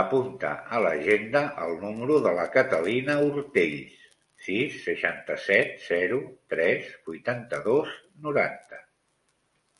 [0.00, 3.96] Apunta a l'agenda el número de la Catalina Ortells:
[4.48, 6.20] sis, seixanta-set, zero,
[6.54, 8.80] tres, vuitanta-dos, noranta.